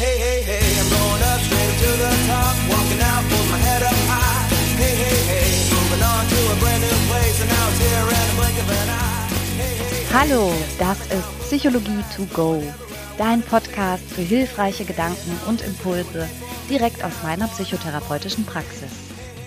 [0.00, 3.82] Hey, hey, hey, I'm going up straight to the top, walking out with my head
[3.82, 4.48] up high.
[4.80, 8.24] Hey, hey, hey, moving on to a brand new place, and now it's here in
[8.24, 9.28] the blink of an eye.
[9.60, 10.14] Hey, hey, hey.
[10.14, 12.62] Hallo, das ist Psychologie to go,
[13.18, 16.26] dein Podcast für hilfreiche Gedanken und Impulse
[16.70, 18.88] direkt aus meiner psychotherapeutischen Praxis.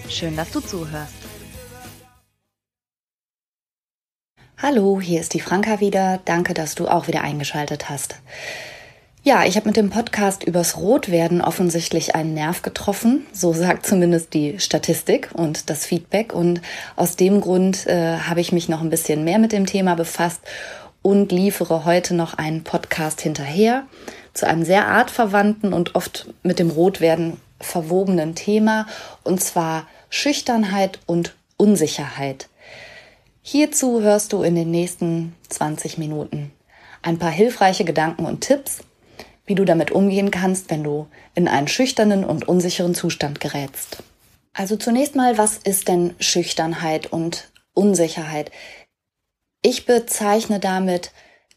[0.07, 1.15] Schön, dass du zuhörst.
[4.61, 6.19] Hallo, hier ist die Franka wieder.
[6.25, 8.17] Danke, dass du auch wieder eingeschaltet hast.
[9.25, 13.25] Ja, ich habe mit dem Podcast übers Rotwerden offensichtlich einen Nerv getroffen.
[13.31, 16.33] So sagt zumindest die Statistik und das Feedback.
[16.33, 16.61] Und
[16.97, 20.41] aus dem Grund äh, habe ich mich noch ein bisschen mehr mit dem Thema befasst
[21.01, 23.83] und liefere heute noch einen Podcast hinterher
[24.33, 28.87] zu einem sehr artverwandten und oft mit dem Rotwerden verwobenen Thema,
[29.23, 32.49] und zwar Schüchternheit und Unsicherheit.
[33.41, 36.51] Hierzu hörst du in den nächsten 20 Minuten
[37.01, 38.81] ein paar hilfreiche Gedanken und Tipps
[39.45, 44.03] wie du damit umgehen kannst, wenn du in einen schüchternen und unsicheren Zustand gerätst.
[44.53, 48.51] Also zunächst mal, was ist denn Schüchternheit und Unsicherheit?
[49.61, 51.11] Ich bezeichne damit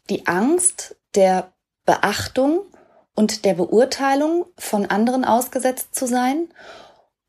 [0.09, 1.51] die Angst der
[1.85, 2.61] Beachtung
[3.15, 6.47] und der Beurteilung von anderen ausgesetzt zu sein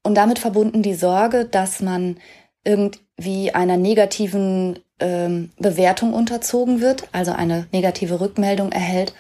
[0.03, 2.19] und damit verbunden die Sorge, dass man
[2.65, 9.15] irgendwie einer negativen ähm, Bewertung unterzogen wird, also eine negative Rückmeldung erhält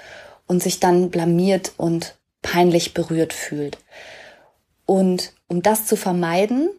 [0.48, 3.78] und sich dann blamiert und peinlich berührt fühlt.
[4.86, 6.70] Und um das zu vermeiden,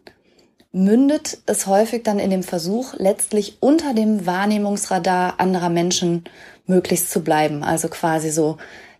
[0.72, 6.24] mündet es häufig dann in dem Versuch, letztlich unter dem Wahrnehmungsradar anderer Menschen
[6.66, 7.62] möglichst zu bleiben.
[7.62, 8.58] Also quasi so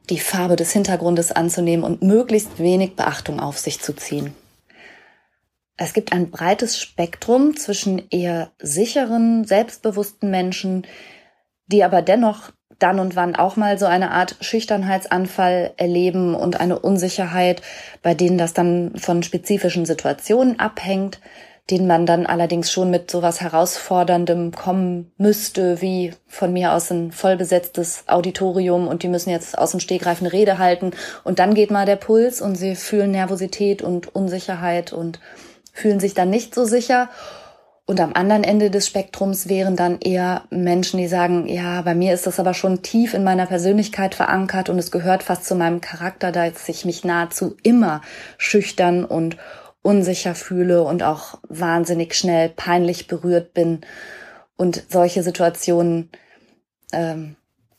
[0.08, 4.34] die Farbe des Hintergrundes anzunehmen und möglichst wenig Beachtung auf sich zu ziehen.
[5.76, 10.86] Es gibt ein breites Spektrum zwischen eher sicheren, selbstbewussten Menschen,
[11.66, 16.78] die aber dennoch dann und wann auch mal so eine Art Schüchternheitsanfall erleben und eine
[16.78, 17.62] Unsicherheit,
[18.02, 21.20] bei denen das dann von spezifischen Situationen abhängt,
[21.70, 27.12] denen man dann allerdings schon mit sowas herausforderndem kommen müsste, wie von mir aus ein
[27.12, 30.90] vollbesetztes Auditorium und die müssen jetzt aus dem Stegreif eine Rede halten.
[31.22, 35.20] Und dann geht mal der Puls und sie fühlen Nervosität und Unsicherheit und
[35.72, 37.08] fühlen sich dann nicht so sicher
[37.90, 42.14] und am anderen Ende des Spektrums wären dann eher Menschen, die sagen, ja, bei mir
[42.14, 45.80] ist das aber schon tief in meiner Persönlichkeit verankert und es gehört fast zu meinem
[45.80, 48.00] Charakter, dass ich mich nahezu immer
[48.38, 49.38] schüchtern und
[49.82, 53.80] unsicher fühle und auch wahnsinnig schnell peinlich berührt bin
[54.56, 56.10] und solche Situationen
[56.92, 57.34] ähm,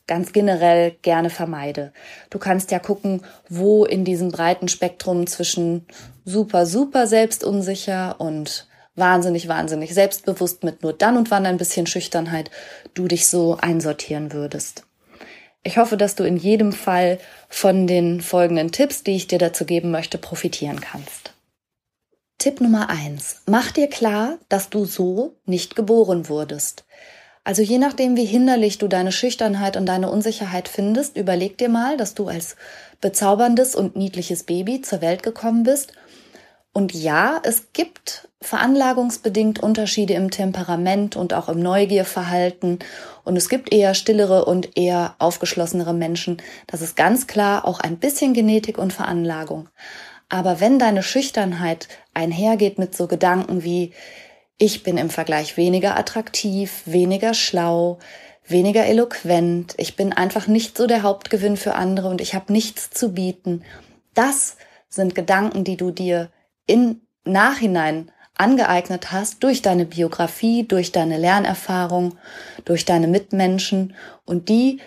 [0.07, 1.93] ganz generell gerne vermeide.
[2.29, 5.85] Du kannst ja gucken, wo in diesem breiten Spektrum zwischen
[6.25, 12.51] super, super selbstunsicher und wahnsinnig, wahnsinnig selbstbewusst mit nur dann und wann ein bisschen Schüchternheit
[12.93, 14.83] du dich so einsortieren würdest.
[15.63, 19.65] Ich hoffe, dass du in jedem Fall von den folgenden Tipps, die ich dir dazu
[19.65, 21.33] geben möchte, profitieren kannst.
[22.39, 26.85] Tipp Nummer eins: Mach dir klar, dass du so nicht geboren wurdest.
[27.43, 31.97] Also je nachdem, wie hinderlich du deine Schüchternheit und deine Unsicherheit findest, überleg dir mal,
[31.97, 32.55] dass du als
[32.99, 35.93] bezauberndes und niedliches Baby zur Welt gekommen bist
[36.73, 42.79] und ja, es gibt veranlagungsbedingt Unterschiede im Temperament und auch im Neugierverhalten.
[43.23, 46.41] Und es gibt eher stillere und eher aufgeschlossenere Menschen.
[46.67, 49.69] Das ist ganz klar auch ein bisschen Genetik und Veranlagung.
[50.29, 53.91] Aber wenn deine Schüchternheit einhergeht mit so Gedanken wie,
[54.57, 57.99] ich bin im Vergleich weniger attraktiv, weniger schlau,
[58.47, 62.91] weniger eloquent, ich bin einfach nicht so der Hauptgewinn für andere und ich habe nichts
[62.91, 63.63] zu bieten,
[64.13, 64.55] das
[64.87, 66.29] sind Gedanken, die du dir
[66.67, 72.17] im Nachhinein angeeignet hast durch deine Biografie, durch deine Lernerfahrung,
[72.65, 73.95] durch deine Mitmenschen
[74.25, 74.79] und die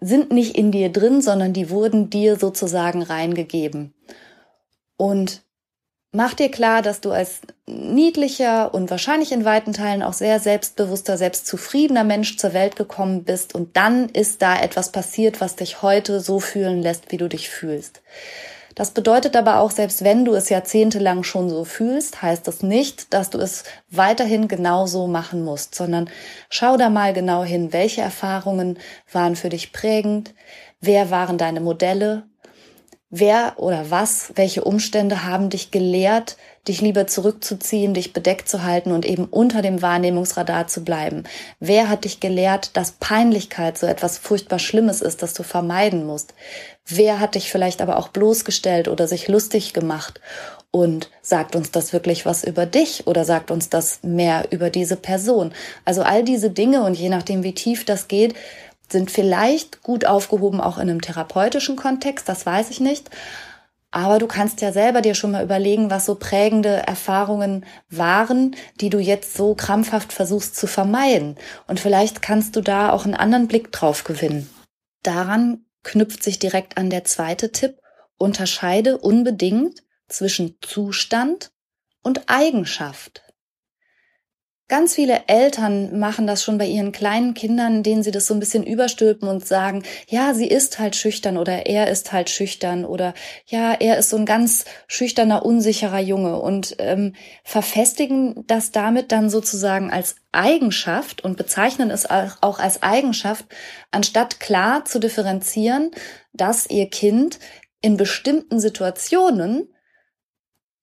[0.00, 3.92] sind nicht in dir drin, sondern die wurden dir sozusagen reingegeben.
[4.96, 5.42] Und
[6.12, 11.18] mach dir klar, dass du als niedlicher und wahrscheinlich in weiten Teilen auch sehr selbstbewusster,
[11.18, 16.20] selbstzufriedener Mensch zur Welt gekommen bist und dann ist da etwas passiert, was dich heute
[16.20, 18.02] so fühlen lässt, wie du dich fühlst.
[18.80, 23.12] Das bedeutet aber auch, selbst wenn du es jahrzehntelang schon so fühlst, heißt das nicht,
[23.12, 26.08] dass du es weiterhin genauso machen musst, sondern
[26.48, 28.78] schau da mal genau hin, welche Erfahrungen
[29.12, 30.32] waren für dich prägend,
[30.80, 32.22] wer waren deine Modelle,
[33.10, 36.38] wer oder was, welche Umstände haben dich gelehrt,
[36.68, 41.24] dich lieber zurückzuziehen, dich bedeckt zu halten und eben unter dem Wahrnehmungsradar zu bleiben?
[41.58, 46.34] Wer hat dich gelehrt, dass Peinlichkeit so etwas furchtbar Schlimmes ist, das du vermeiden musst?
[46.90, 50.20] Wer hat dich vielleicht aber auch bloßgestellt oder sich lustig gemacht?
[50.72, 54.96] Und sagt uns das wirklich was über dich oder sagt uns das mehr über diese
[54.96, 55.52] Person?
[55.84, 58.34] Also all diese Dinge und je nachdem, wie tief das geht,
[58.88, 63.10] sind vielleicht gut aufgehoben auch in einem therapeutischen Kontext, das weiß ich nicht.
[63.92, 68.90] Aber du kannst ja selber dir schon mal überlegen, was so prägende Erfahrungen waren, die
[68.90, 71.36] du jetzt so krampfhaft versuchst zu vermeiden.
[71.66, 74.48] Und vielleicht kannst du da auch einen anderen Blick drauf gewinnen.
[75.02, 77.78] Daran knüpft sich direkt an der zweite Tipp.
[78.16, 81.52] Unterscheide unbedingt zwischen Zustand
[82.02, 83.22] und Eigenschaft.
[84.70, 88.38] Ganz viele Eltern machen das schon bei ihren kleinen Kindern, denen sie das so ein
[88.38, 93.12] bisschen überstülpen und sagen, ja, sie ist halt schüchtern oder er ist halt schüchtern oder
[93.46, 96.38] ja, er ist so ein ganz schüchterner, unsicherer Junge.
[96.38, 103.46] Und ähm, verfestigen das damit dann sozusagen als Eigenschaft und bezeichnen es auch als Eigenschaft,
[103.90, 105.90] anstatt klar zu differenzieren,
[106.32, 107.40] dass ihr Kind
[107.82, 109.66] in bestimmten Situationen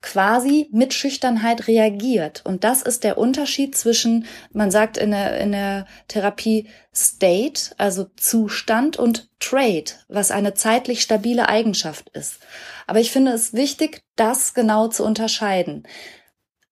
[0.07, 2.42] quasi mit Schüchternheit reagiert.
[2.45, 8.06] Und das ist der Unterschied zwischen, man sagt in der, in der Therapie State, also
[8.15, 12.39] Zustand und Trade, was eine zeitlich stabile Eigenschaft ist.
[12.88, 15.83] Aber ich finde es wichtig, das genau zu unterscheiden.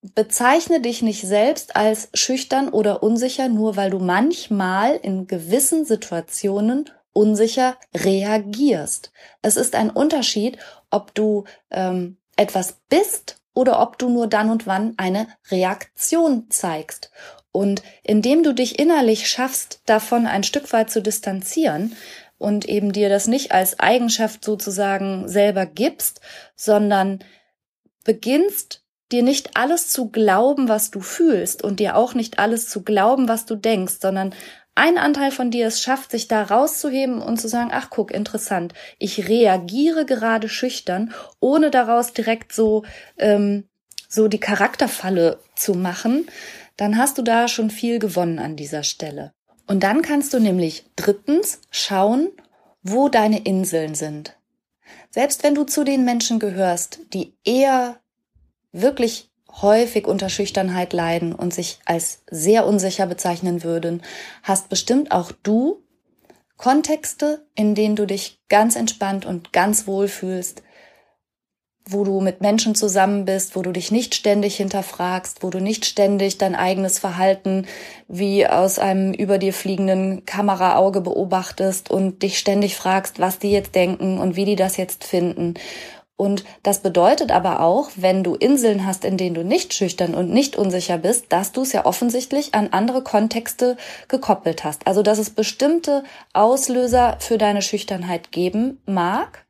[0.01, 6.89] Bezeichne dich nicht selbst als schüchtern oder unsicher, nur weil du manchmal in gewissen Situationen
[7.11, 9.11] unsicher reagierst.
[9.41, 10.57] Es ist ein Unterschied,
[10.89, 17.11] ob du ähm, etwas bist oder ob du nur dann und wann eine Reaktion zeigst.
[17.51, 21.95] Und indem du dich innerlich schaffst, davon ein Stück weit zu distanzieren
[22.37, 26.19] und eben dir das nicht als Eigenschaft sozusagen selber gibst,
[26.55, 27.23] sondern
[28.03, 32.83] beginnst dir nicht alles zu glauben, was du fühlst und dir auch nicht alles zu
[32.83, 34.33] glauben, was du denkst, sondern
[34.75, 38.73] ein Anteil von dir es schafft, sich da rauszuheben und zu sagen, ach guck, interessant,
[38.99, 42.83] ich reagiere gerade schüchtern, ohne daraus direkt so,
[43.17, 43.67] ähm,
[44.09, 46.27] so die Charakterfalle zu machen,
[46.77, 49.33] dann hast du da schon viel gewonnen an dieser Stelle.
[49.65, 52.29] Und dann kannst du nämlich drittens schauen,
[52.83, 54.37] wo deine Inseln sind.
[55.09, 57.99] Selbst wenn du zu den Menschen gehörst, die eher
[58.73, 59.29] wirklich
[59.61, 64.01] häufig unter Schüchternheit leiden und sich als sehr unsicher bezeichnen würden,
[64.43, 65.81] hast bestimmt auch du
[66.57, 70.63] Kontexte, in denen du dich ganz entspannt und ganz wohl fühlst,
[71.87, 75.85] wo du mit Menschen zusammen bist, wo du dich nicht ständig hinterfragst, wo du nicht
[75.85, 77.67] ständig dein eigenes Verhalten
[78.07, 83.75] wie aus einem über dir fliegenden Kameraauge beobachtest und dich ständig fragst, was die jetzt
[83.75, 85.53] denken und wie die das jetzt finden,
[86.17, 90.29] und das bedeutet aber auch, wenn du Inseln hast, in denen du nicht schüchtern und
[90.29, 93.75] nicht unsicher bist, dass du es ja offensichtlich an andere Kontexte
[94.07, 94.87] gekoppelt hast.
[94.87, 99.45] Also, dass es bestimmte Auslöser für deine Schüchternheit geben mag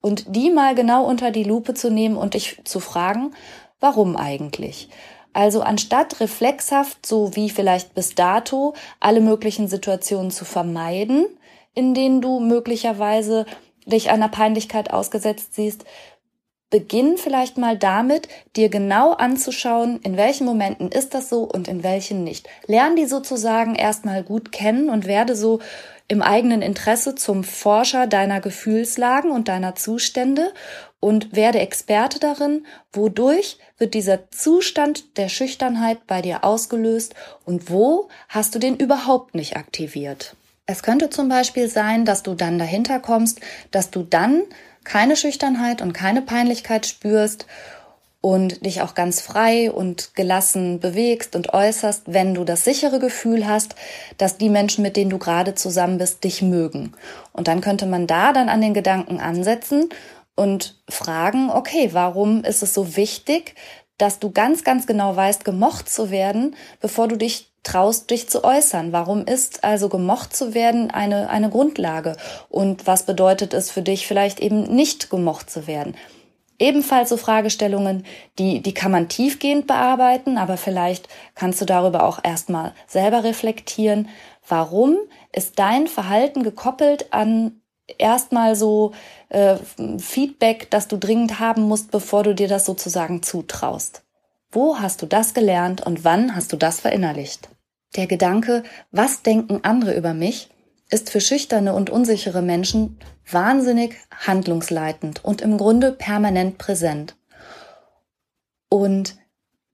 [0.00, 3.34] und die mal genau unter die Lupe zu nehmen und dich zu fragen,
[3.80, 4.88] warum eigentlich?
[5.32, 11.26] Also anstatt reflexhaft, so wie vielleicht bis dato, alle möglichen Situationen zu vermeiden,
[11.74, 13.44] in denen du möglicherweise
[13.86, 15.84] dich einer Peinlichkeit ausgesetzt siehst,
[16.70, 21.84] beginn vielleicht mal damit, dir genau anzuschauen, in welchen Momenten ist das so und in
[21.84, 22.48] welchen nicht.
[22.66, 25.60] Lern die sozusagen erstmal gut kennen und werde so
[26.08, 30.52] im eigenen Interesse zum Forscher deiner Gefühlslagen und deiner Zustände
[31.00, 38.08] und werde Experte darin, wodurch wird dieser Zustand der Schüchternheit bei dir ausgelöst und wo
[38.28, 40.36] hast du den überhaupt nicht aktiviert.
[40.68, 43.40] Es könnte zum Beispiel sein, dass du dann dahinter kommst,
[43.70, 44.42] dass du dann
[44.82, 47.46] keine Schüchternheit und keine Peinlichkeit spürst
[48.20, 53.46] und dich auch ganz frei und gelassen bewegst und äußerst, wenn du das sichere Gefühl
[53.46, 53.76] hast,
[54.18, 56.94] dass die Menschen, mit denen du gerade zusammen bist, dich mögen.
[57.32, 59.88] Und dann könnte man da dann an den Gedanken ansetzen
[60.34, 63.54] und fragen, okay, warum ist es so wichtig,
[63.98, 68.44] dass du ganz, ganz genau weißt, gemocht zu werden, bevor du dich traust, dich zu
[68.44, 68.92] äußern?
[68.92, 72.16] Warum ist also gemocht zu werden eine, eine Grundlage?
[72.48, 75.96] Und was bedeutet es für dich vielleicht eben nicht gemocht zu werden?
[76.58, 78.06] Ebenfalls so Fragestellungen,
[78.38, 84.08] die, die kann man tiefgehend bearbeiten, aber vielleicht kannst du darüber auch erstmal selber reflektieren.
[84.48, 84.96] Warum
[85.32, 87.60] ist dein Verhalten gekoppelt an
[87.98, 88.92] erstmal so
[89.28, 89.56] äh,
[89.98, 94.02] Feedback, das du dringend haben musst, bevor du dir das sozusagen zutraust?
[94.50, 97.50] Wo hast du das gelernt und wann hast du das verinnerlicht?
[97.94, 100.50] Der Gedanke, was denken andere über mich,
[100.90, 102.98] ist für schüchterne und unsichere Menschen
[103.30, 107.16] wahnsinnig handlungsleitend und im Grunde permanent präsent.
[108.68, 109.16] Und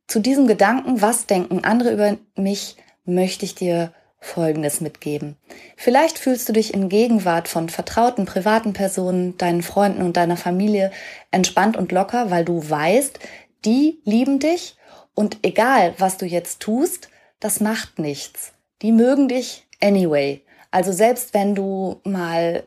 [0.06, 3.92] zu diesem Gedanken, was denken andere über mich, möchte ich dir
[4.22, 5.36] Folgendes mitgeben.
[5.76, 10.92] Vielleicht fühlst du dich in Gegenwart von vertrauten privaten Personen, deinen Freunden und deiner Familie
[11.32, 13.18] entspannt und locker, weil du weißt,
[13.64, 14.76] die lieben dich
[15.14, 17.08] und egal, was du jetzt tust,
[17.42, 18.52] das macht nichts.
[18.82, 20.42] Die mögen dich anyway.
[20.70, 22.62] Also selbst wenn du mal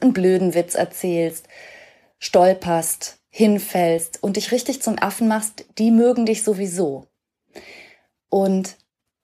[0.00, 1.46] einen blöden Witz erzählst,
[2.18, 7.06] stolperst, hinfällst und dich richtig zum Affen machst, die mögen dich sowieso.
[8.28, 8.76] Und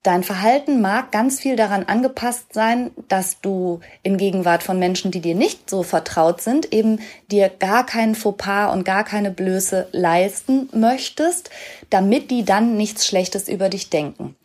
[0.03, 5.21] Dein Verhalten mag ganz viel daran angepasst sein, dass du in Gegenwart von Menschen, die
[5.21, 10.69] dir nicht so vertraut sind, eben dir gar keinen Fauxpas und gar keine Blöße leisten
[10.73, 11.51] möchtest,
[11.91, 14.35] damit die dann nichts Schlechtes über dich denken.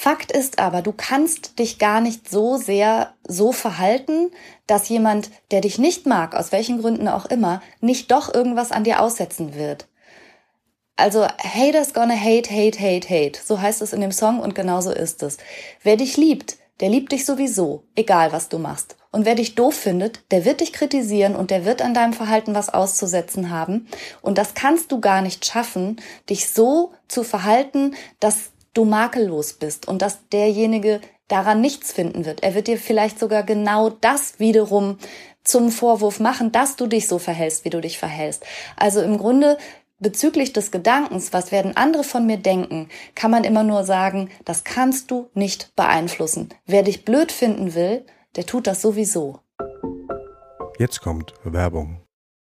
[0.00, 4.30] Fakt ist aber, du kannst dich gar nicht so sehr so verhalten,
[4.68, 8.84] dass jemand, der dich nicht mag, aus welchen Gründen auch immer, nicht doch irgendwas an
[8.84, 9.88] dir aussetzen wird.
[10.94, 13.40] Also haters gonna hate, hate, hate, hate.
[13.44, 15.38] So heißt es in dem Song und genauso ist es.
[15.82, 18.94] Wer dich liebt, der liebt dich sowieso, egal was du machst.
[19.10, 22.54] Und wer dich doof findet, der wird dich kritisieren und der wird an deinem Verhalten
[22.54, 23.88] was auszusetzen haben.
[24.22, 26.00] Und das kannst du gar nicht schaffen,
[26.30, 32.42] dich so zu verhalten, dass du makellos bist und dass derjenige daran nichts finden wird.
[32.42, 34.98] Er wird dir vielleicht sogar genau das wiederum
[35.42, 38.44] zum Vorwurf machen, dass du dich so verhältst, wie du dich verhältst.
[38.76, 39.58] Also im Grunde
[40.00, 44.62] Bezüglich des Gedankens, was werden andere von mir denken, kann man immer nur sagen, das
[44.62, 46.50] kannst du nicht beeinflussen.
[46.66, 48.06] Wer dich blöd finden will,
[48.36, 49.40] der tut das sowieso.
[50.78, 52.00] Jetzt kommt Werbung.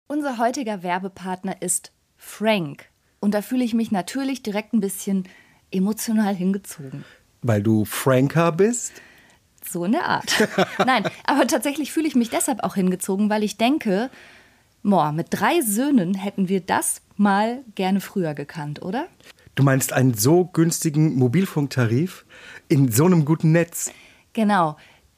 [0.07, 2.89] Unser heutiger Werbepartner ist Frank.
[3.19, 5.27] Und da fühle ich mich natürlich direkt ein bisschen
[5.75, 7.03] emotional hingezogen.
[7.41, 8.93] Weil du Franker bist?
[9.67, 10.47] So in der Art.
[10.85, 14.09] Nein, aber tatsächlich fühle ich mich deshalb auch hingezogen, weil ich denke,
[14.87, 19.07] Boah, mit drei Söhnen hätten wir das mal gerne früher gekannt, oder?
[19.55, 22.23] Du meinst einen so günstigen Mobilfunktarif
[22.67, 23.91] in so einem guten Netz?
[24.33, 24.77] Genau.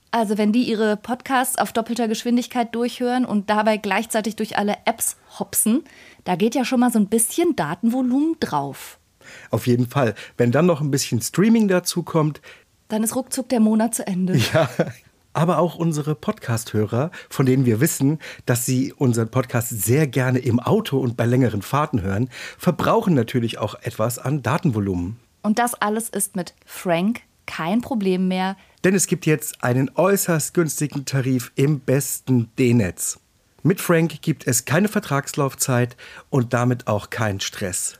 [0.10, 5.18] Also wenn die ihre Podcasts auf doppelter Geschwindigkeit durchhören und dabei gleichzeitig durch alle Apps
[5.38, 5.84] hopsen,
[6.24, 8.97] da geht ja schon mal so ein bisschen Datenvolumen drauf.
[9.50, 10.16] Auf jeden Fall.
[10.38, 12.42] Wenn dann noch ein bisschen Streaming dazu kommt,
[12.88, 14.40] dann ist ruckzuck der Monat zu Ende.
[14.54, 14.70] Ja,
[15.34, 18.18] aber auch unsere Podcast-Hörer, von denen wir wissen,
[18.48, 23.60] dass sie unseren Podcast sehr gerne im Auto und bei längeren Fahrten hören, verbrauchen natürlich
[23.60, 25.20] auch etwas an Datenvolumen.
[25.44, 28.58] Und das alles ist mit Frank kein Problem mehr.
[28.84, 33.20] Denn es gibt jetzt einen äußerst günstigen Tarif im besten D-Netz.
[33.64, 35.98] Mit Frank gibt es keine Vertragslaufzeit
[36.30, 38.00] und damit auch keinen Stress.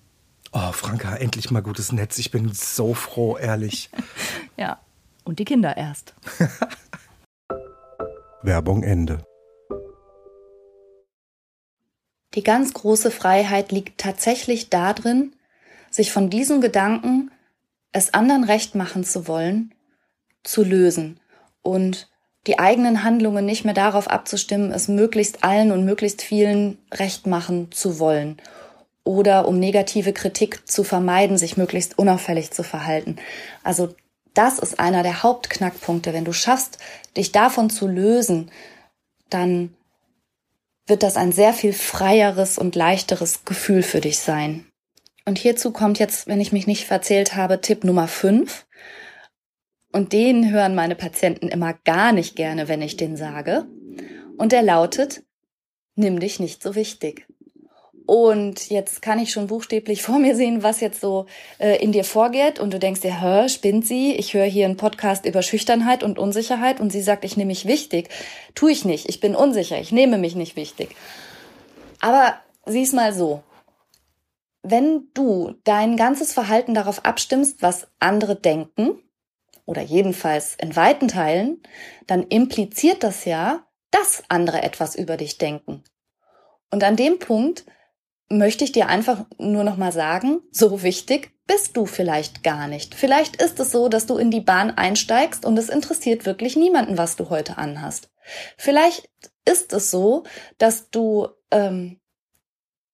[0.53, 2.17] Oh, Franka, endlich mal gutes Netz.
[2.17, 3.89] Ich bin so froh, ehrlich.
[4.57, 4.79] ja,
[5.23, 6.13] und die Kinder erst.
[8.41, 9.23] Werbung Ende.
[12.33, 15.33] Die ganz große Freiheit liegt tatsächlich darin,
[15.89, 17.31] sich von diesem Gedanken,
[17.93, 19.73] es anderen recht machen zu wollen,
[20.43, 21.19] zu lösen
[21.61, 22.09] und
[22.47, 27.71] die eigenen Handlungen nicht mehr darauf abzustimmen, es möglichst allen und möglichst vielen recht machen
[27.71, 28.41] zu wollen
[29.03, 33.17] oder um negative Kritik zu vermeiden, sich möglichst unauffällig zu verhalten.
[33.63, 33.95] Also
[34.33, 36.13] das ist einer der Hauptknackpunkte.
[36.13, 36.77] Wenn du schaffst,
[37.17, 38.51] dich davon zu lösen,
[39.29, 39.75] dann
[40.87, 44.65] wird das ein sehr viel freieres und leichteres Gefühl für dich sein.
[45.25, 48.65] Und hierzu kommt jetzt, wenn ich mich nicht verzählt habe, Tipp Nummer 5.
[49.91, 53.65] Und den hören meine Patienten immer gar nicht gerne, wenn ich den sage.
[54.37, 55.23] Und der lautet,
[55.95, 57.27] nimm dich nicht so wichtig.
[58.05, 61.25] Und jetzt kann ich schon buchstäblich vor mir sehen, was jetzt so
[61.59, 62.59] äh, in dir vorgeht.
[62.59, 64.13] Und du denkst dir, hör, spinnt sie?
[64.15, 66.79] Ich höre hier einen Podcast über Schüchternheit und Unsicherheit.
[66.79, 68.09] Und sie sagt, ich nehme mich wichtig.
[68.55, 69.09] Tu ich nicht.
[69.09, 69.79] Ich bin unsicher.
[69.79, 70.95] Ich nehme mich nicht wichtig.
[71.99, 73.43] Aber sieh's mal so.
[74.63, 78.99] Wenn du dein ganzes Verhalten darauf abstimmst, was andere denken,
[79.65, 81.61] oder jedenfalls in weiten Teilen,
[82.05, 85.83] dann impliziert das ja, dass andere etwas über dich denken.
[86.71, 87.65] Und an dem Punkt
[88.37, 92.95] möchte ich dir einfach nur noch mal sagen, so wichtig bist du vielleicht gar nicht.
[92.95, 96.97] Vielleicht ist es so, dass du in die Bahn einsteigst und es interessiert wirklich niemanden,
[96.97, 98.09] was du heute anhast.
[98.57, 99.09] Vielleicht
[99.45, 100.23] ist es so,
[100.57, 101.99] dass du ähm,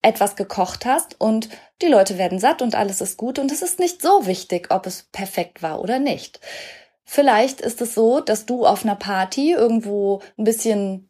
[0.02, 1.50] etwas gekocht hast und
[1.82, 4.88] die Leute werden satt und alles ist gut und es ist nicht so wichtig, ob
[4.88, 6.40] es perfekt war oder nicht.
[7.04, 11.10] Vielleicht ist es so, dass du auf einer Party irgendwo ein bisschen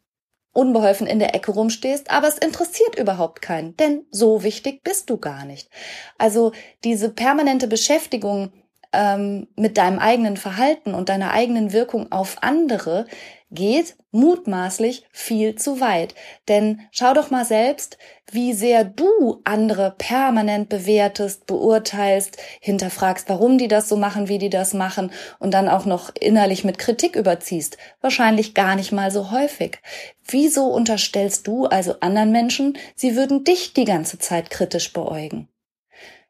[0.58, 5.16] unbeholfen in der Ecke rumstehst, aber es interessiert überhaupt keinen, denn so wichtig bist du
[5.16, 5.70] gar nicht.
[6.18, 6.50] Also
[6.82, 8.50] diese permanente Beschäftigung
[8.92, 13.06] ähm, mit deinem eigenen Verhalten und deiner eigenen Wirkung auf andere
[13.50, 16.14] geht mutmaßlich viel zu weit.
[16.48, 17.98] Denn schau doch mal selbst,
[18.30, 24.50] wie sehr du andere permanent bewertest, beurteilst, hinterfragst, warum die das so machen, wie die
[24.50, 27.78] das machen und dann auch noch innerlich mit Kritik überziehst.
[28.00, 29.78] Wahrscheinlich gar nicht mal so häufig.
[30.26, 35.48] Wieso unterstellst du also anderen Menschen, sie würden dich die ganze Zeit kritisch beäugen?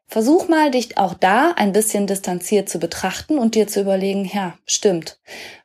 [0.07, 4.57] Versuch mal, dich auch da ein bisschen distanziert zu betrachten und dir zu überlegen, ja,
[4.65, 5.19] stimmt.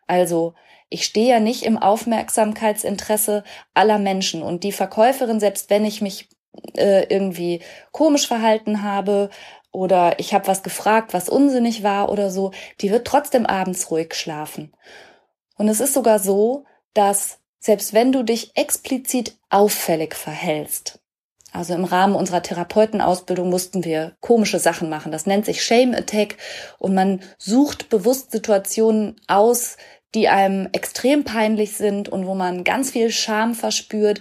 [0.07, 0.53] Also,
[0.95, 3.43] ich stehe ja nicht im Aufmerksamkeitsinteresse
[3.75, 6.29] aller Menschen und die Verkäuferin, selbst wenn ich mich
[6.77, 9.29] äh, irgendwie komisch verhalten habe
[9.73, 14.15] oder ich habe was gefragt, was unsinnig war oder so, die wird trotzdem abends ruhig
[14.15, 14.73] schlafen.
[15.59, 21.01] Und es ist sogar so, dass selbst wenn du dich explizit auffällig verhältst,
[21.51, 25.11] also im Rahmen unserer Therapeutenausbildung mussten wir komische Sachen machen.
[25.11, 26.37] Das nennt sich Shame Attack
[26.79, 29.77] und man sucht bewusst Situationen aus,
[30.15, 34.21] die einem extrem peinlich sind und wo man ganz viel Scham verspürt,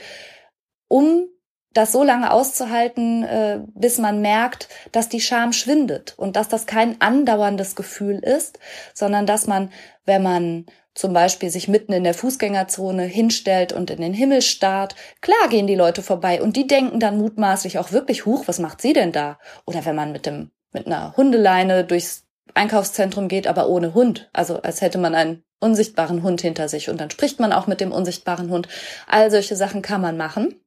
[0.88, 1.28] um
[1.74, 6.66] das so lange auszuhalten, äh, bis man merkt, dass die Scham schwindet und dass das
[6.66, 8.60] kein andauerndes Gefühl ist,
[8.94, 9.72] sondern dass man,
[10.06, 14.96] wenn man zum Beispiel sich mitten in der Fußgängerzone hinstellt und in den Himmel starrt,
[15.22, 18.80] klar gehen die Leute vorbei und die denken dann mutmaßlich auch wirklich, huch, was macht
[18.80, 19.40] sie denn da?
[19.66, 24.30] Oder wenn man mit dem, mit einer Hundeleine durchs Einkaufszentrum geht, aber ohne Hund.
[24.34, 27.82] Also als hätte man einen unsichtbaren Hund hinter sich und dann spricht man auch mit
[27.82, 28.68] dem unsichtbaren Hund.
[29.08, 30.60] All solche Sachen kann man machen.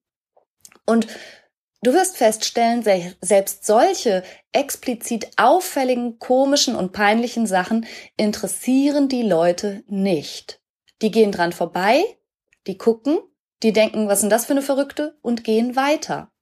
[0.87, 1.07] Und
[1.83, 2.83] Du wirst feststellen,
[3.21, 10.61] selbst solche explizit auffälligen, komischen und peinlichen Sachen interessieren die Leute nicht.
[11.03, 12.03] Die gehen dran vorbei,
[12.67, 13.19] die gucken,
[13.63, 16.33] die denken, was sind das für eine Verrückte und gehen weiter.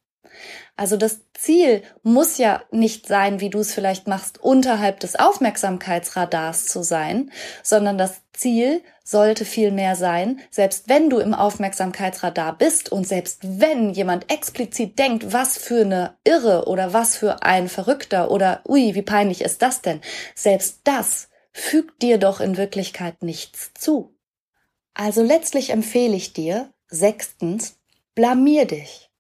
[0.76, 6.66] Also das Ziel muss ja nicht sein, wie du es vielleicht machst, unterhalb des Aufmerksamkeitsradars
[6.66, 7.30] zu sein,
[7.62, 13.90] sondern das Ziel sollte vielmehr sein, selbst wenn du im Aufmerksamkeitsradar bist und selbst wenn
[13.90, 19.02] jemand explizit denkt, was für eine Irre oder was für ein Verrückter oder ui, wie
[19.02, 20.00] peinlich ist das denn,
[20.34, 24.16] selbst das fügt dir doch in Wirklichkeit nichts zu.
[24.94, 27.78] Also letztlich empfehle ich dir, sechstens,
[28.14, 29.10] blamier dich.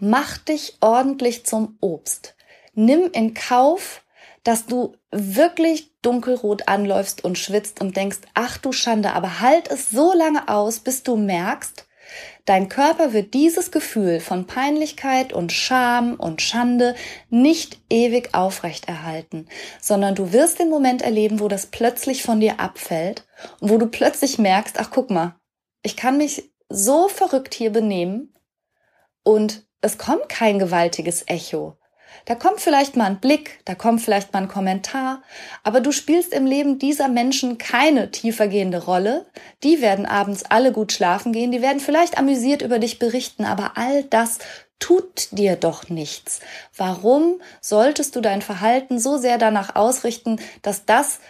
[0.00, 2.34] Mach dich ordentlich zum Obst.
[2.74, 4.02] Nimm in Kauf,
[4.44, 9.90] dass du wirklich dunkelrot anläufst und schwitzt und denkst, ach du Schande, aber halt es
[9.90, 11.86] so lange aus, bis du merkst,
[12.44, 16.94] dein Körper wird dieses Gefühl von Peinlichkeit und Scham und Schande
[17.28, 19.48] nicht ewig aufrechterhalten,
[19.80, 23.26] sondern du wirst den Moment erleben, wo das plötzlich von dir abfällt
[23.60, 25.34] und wo du plötzlich merkst, ach guck mal,
[25.82, 28.32] ich kann mich so verrückt hier benehmen
[29.24, 31.76] und es kommt kein gewaltiges Echo.
[32.24, 35.22] Da kommt vielleicht mal ein Blick, da kommt vielleicht mal ein Kommentar,
[35.62, 39.26] aber du spielst im Leben dieser Menschen keine tiefergehende Rolle.
[39.62, 43.76] Die werden abends alle gut schlafen gehen, die werden vielleicht amüsiert über dich berichten, aber
[43.76, 44.38] all das
[44.80, 46.40] tut dir doch nichts.
[46.76, 51.20] Warum solltest du dein Verhalten so sehr danach ausrichten, dass das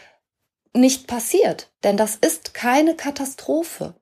[0.73, 1.69] nicht passiert?
[1.85, 3.95] Denn das ist keine Katastrophe.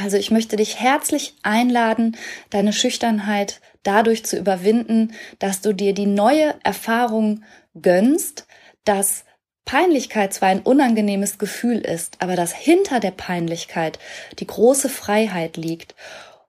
[0.00, 2.16] Also ich möchte dich herzlich einladen,
[2.50, 7.42] deine Schüchternheit dadurch zu überwinden, dass du dir die neue Erfahrung
[7.82, 8.46] gönnst,
[8.84, 9.24] dass
[9.64, 13.98] Peinlichkeit zwar ein unangenehmes Gefühl ist, aber dass hinter der Peinlichkeit
[14.38, 15.96] die große Freiheit liegt.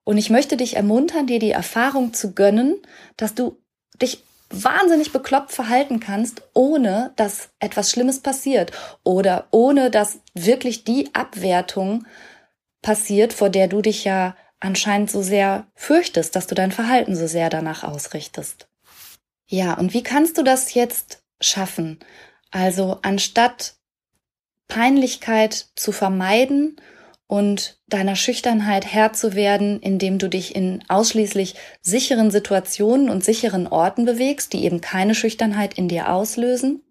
[0.04, 2.76] Und ich möchte dich ermuntern, dir die Erfahrung zu gönnen,
[3.18, 3.58] dass du
[4.00, 8.72] dich wahnsinnig bekloppt verhalten kannst, ohne dass etwas Schlimmes passiert
[9.04, 12.06] oder ohne dass wirklich die Abwertung
[12.82, 17.28] passiert, vor der du dich ja anscheinend so sehr fürchtest, dass du dein Verhalten so
[17.28, 18.68] sehr danach ausrichtest.
[19.48, 22.00] Ja, und wie kannst du das jetzt schaffen?
[22.52, 23.76] Also anstatt
[24.68, 26.80] Peinlichkeit zu vermeiden
[27.28, 33.68] und deiner Schüchternheit Herr zu werden, indem du dich in ausschließlich sicheren Situationen und sicheren
[33.68, 36.84] Orten bewegst, die eben keine Schüchternheit in dir auslösen,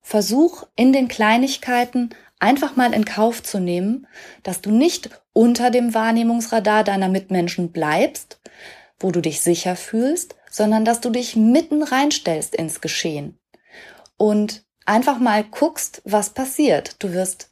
[0.00, 4.06] versuch in den Kleinigkeiten einfach mal in Kauf zu nehmen,
[4.42, 8.40] dass du nicht unter dem Wahrnehmungsradar deiner Mitmenschen bleibst,
[8.98, 13.38] wo du dich sicher fühlst, sondern dass du dich mitten reinstellst ins Geschehen
[14.16, 17.02] und einfach mal guckst, was passiert.
[17.02, 17.50] Du wirst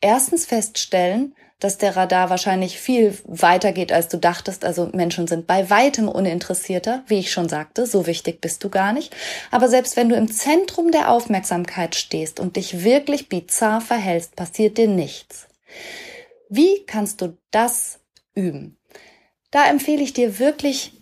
[0.00, 4.64] erstens feststellen, dass der Radar wahrscheinlich viel weiter geht, als du dachtest.
[4.64, 8.92] Also Menschen sind bei weitem uninteressierter, wie ich schon sagte, so wichtig bist du gar
[8.92, 9.14] nicht.
[9.52, 14.76] Aber selbst wenn du im Zentrum der Aufmerksamkeit stehst und dich wirklich bizarr verhältst, passiert
[14.76, 15.46] dir nichts.
[16.48, 18.00] Wie kannst du das
[18.34, 18.76] üben?
[19.52, 20.92] Da empfehle ich dir wirklich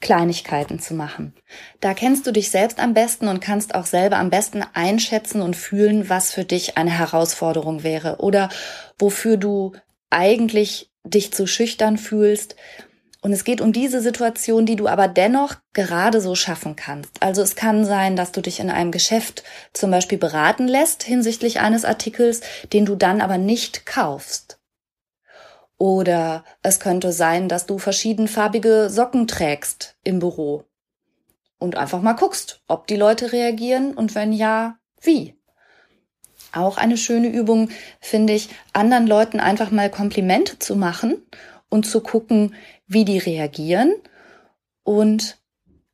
[0.00, 1.32] Kleinigkeiten zu machen.
[1.80, 5.54] Da kennst du dich selbst am besten und kannst auch selber am besten einschätzen und
[5.54, 8.48] fühlen, was für dich eine Herausforderung wäre oder
[8.98, 9.72] wofür du
[10.10, 12.56] eigentlich dich zu schüchtern fühlst.
[13.20, 17.20] Und es geht um diese Situation, die du aber dennoch gerade so schaffen kannst.
[17.20, 19.42] Also es kann sein, dass du dich in einem Geschäft
[19.72, 22.42] zum Beispiel beraten lässt hinsichtlich eines Artikels,
[22.72, 24.60] den du dann aber nicht kaufst.
[25.78, 30.64] Oder es könnte sein, dass du verschiedenfarbige Socken trägst im Büro
[31.58, 35.37] und einfach mal guckst, ob die Leute reagieren und wenn ja, wie.
[36.52, 41.22] Auch eine schöne Übung finde ich, anderen Leuten einfach mal Komplimente zu machen
[41.68, 42.54] und zu gucken,
[42.86, 43.94] wie die reagieren
[44.82, 45.38] und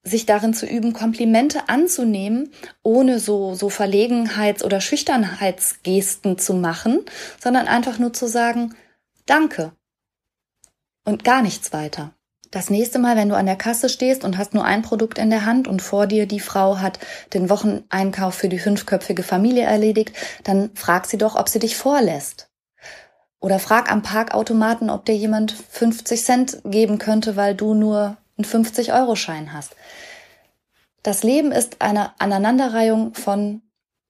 [0.04, 7.04] sich darin zu üben, Komplimente anzunehmen, ohne so, so Verlegenheits- oder Schüchternheitsgesten zu machen,
[7.42, 8.74] sondern einfach nur zu sagen,
[9.26, 9.72] danke.
[11.04, 12.14] Und gar nichts weiter.
[12.54, 15.28] Das nächste Mal, wenn du an der Kasse stehst und hast nur ein Produkt in
[15.28, 17.00] der Hand und vor dir die Frau hat
[17.32, 20.12] den Wocheneinkauf für die fünfköpfige Familie erledigt,
[20.44, 22.52] dann frag sie doch, ob sie dich vorlässt.
[23.40, 28.44] Oder frag am Parkautomaten, ob dir jemand 50 Cent geben könnte, weil du nur einen
[28.44, 29.74] 50-Euro-Schein hast.
[31.02, 33.62] Das Leben ist eine Aneinanderreihung von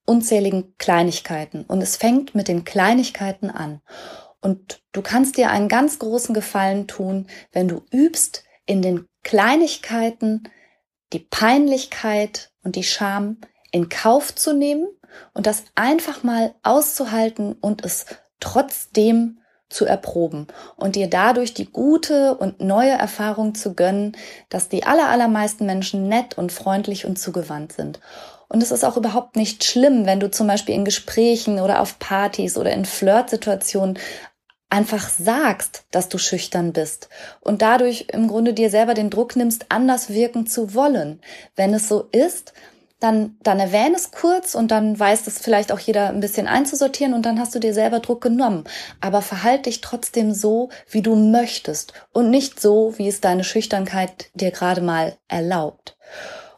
[0.04, 3.80] unzähligen Kleinigkeiten und es fängt mit den Kleinigkeiten an.
[4.44, 10.50] Und du kannst dir einen ganz großen Gefallen tun, wenn du übst, in den Kleinigkeiten
[11.14, 13.38] die Peinlichkeit und die Scham
[13.72, 14.86] in Kauf zu nehmen
[15.32, 18.04] und das einfach mal auszuhalten und es
[18.38, 19.38] trotzdem
[19.70, 24.14] zu erproben und dir dadurch die gute und neue Erfahrung zu gönnen,
[24.50, 27.98] dass die allermeisten Menschen nett und freundlich und zugewandt sind.
[28.48, 31.98] Und es ist auch überhaupt nicht schlimm, wenn du zum Beispiel in Gesprächen oder auf
[31.98, 33.98] Partys oder in Flirtsituationen
[34.74, 37.08] einfach sagst, dass du schüchtern bist
[37.40, 41.20] und dadurch im Grunde dir selber den Druck nimmst, anders wirken zu wollen.
[41.54, 42.52] Wenn es so ist,
[42.98, 47.14] dann, dann erwähne es kurz und dann weiß es vielleicht auch jeder ein bisschen einzusortieren
[47.14, 48.64] und dann hast du dir selber Druck genommen.
[49.00, 54.30] Aber verhalte dich trotzdem so, wie du möchtest und nicht so, wie es deine Schüchternkeit
[54.34, 55.96] dir gerade mal erlaubt.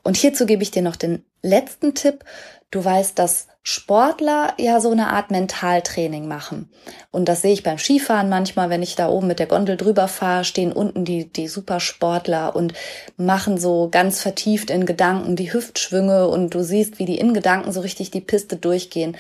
[0.03, 2.25] Und hierzu gebe ich dir noch den letzten Tipp.
[2.71, 6.71] Du weißt, dass Sportler ja so eine Art Mentaltraining machen.
[7.11, 10.07] Und das sehe ich beim Skifahren manchmal, wenn ich da oben mit der Gondel drüber
[10.07, 12.75] fahre, stehen unten die, die Supersportler und
[13.17, 17.73] machen so ganz vertieft in Gedanken die Hüftschwünge und du siehst, wie die in Gedanken
[17.73, 19.17] so richtig die Piste durchgehen.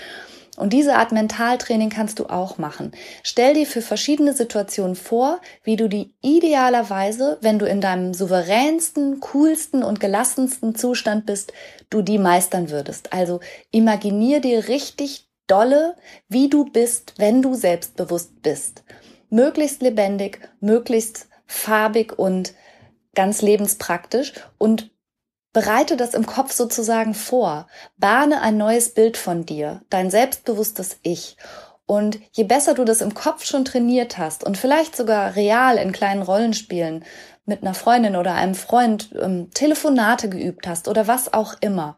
[0.56, 2.92] Und diese Art Mentaltraining kannst du auch machen.
[3.22, 9.20] Stell dir für verschiedene Situationen vor, wie du die idealerweise, wenn du in deinem souveränsten,
[9.20, 11.52] coolsten und gelassensten Zustand bist,
[11.90, 13.12] du die meistern würdest.
[13.12, 13.40] Also
[13.70, 15.96] imaginier dir richtig dolle,
[16.28, 18.82] wie du bist, wenn du selbstbewusst bist.
[19.30, 22.54] Möglichst lebendig, möglichst farbig und
[23.14, 24.90] ganz lebenspraktisch und
[25.56, 27.66] Bereite das im Kopf sozusagen vor.
[27.96, 31.38] Bahne ein neues Bild von dir, dein selbstbewusstes Ich.
[31.86, 35.92] Und je besser du das im Kopf schon trainiert hast und vielleicht sogar real in
[35.92, 37.06] kleinen Rollenspielen
[37.46, 41.96] mit einer Freundin oder einem Freund ähm, Telefonate geübt hast oder was auch immer.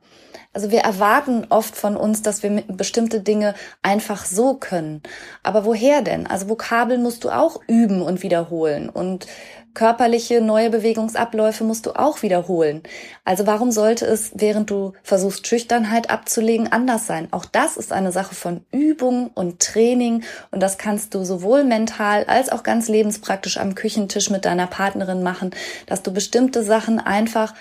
[0.52, 5.02] Also wir erwarten oft von uns, dass wir bestimmte Dinge einfach so können.
[5.42, 6.28] Aber woher denn?
[6.28, 9.26] Also Vokabeln musst du auch üben und wiederholen und
[9.74, 12.82] körperliche neue Bewegungsabläufe musst du auch wiederholen.
[13.24, 17.28] Also warum sollte es, während du versuchst, Schüchternheit abzulegen, anders sein?
[17.30, 22.24] Auch das ist eine Sache von Übung und Training und das kannst du sowohl mental
[22.24, 25.50] als auch ganz lebenspraktisch am Küchentisch mit deiner Partnerin machen,
[25.86, 27.54] dass du bestimmte Sachen einfach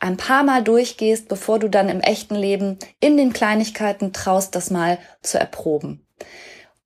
[0.00, 4.70] ein paar Mal durchgehst, bevor du dann im echten Leben in den Kleinigkeiten traust, das
[4.70, 6.06] mal zu erproben.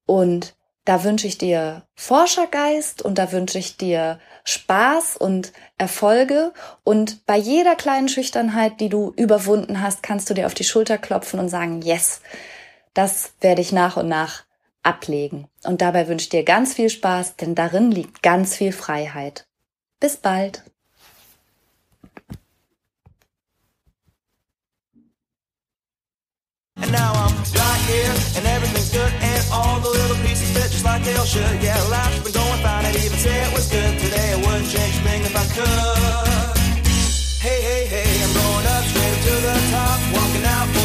[0.06, 6.52] Und da wünsche ich dir Forschergeist und da wünsche ich dir Spaß und Erfolge.
[6.82, 10.98] Und bei jeder kleinen Schüchternheit, die du überwunden hast, kannst du dir auf die Schulter
[10.98, 12.20] klopfen und sagen, yes,
[12.94, 14.44] das werde ich nach und nach
[14.82, 15.46] ablegen.
[15.62, 19.46] Und dabei wünsche ich dir ganz viel Spaß, denn darin liegt ganz viel Freiheit.
[20.00, 20.64] Bis bald.
[26.82, 30.84] And now I'm right here, and everything's good, and all the little pieces fit just
[30.84, 31.62] like they all should.
[31.62, 34.34] Yeah, life's been going fine, I'd even say it was good today.
[34.34, 36.58] I wouldn't change a thing if I could.
[37.38, 40.81] Hey, hey, hey, I'm going up straight to the top, walking out.